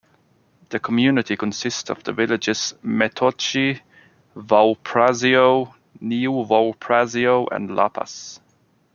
[0.69, 3.81] The community consists of the villages Metochi,
[4.35, 8.39] Vouprasio, Neo Vouprasio and Lappas.